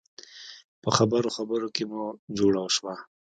په 0.83 0.89
خبرو 0.97 1.29
خبرو 1.37 1.67
کې 1.75 1.83
مو 1.91 2.03
جوړه 2.37 2.61
شوه. 2.75 2.93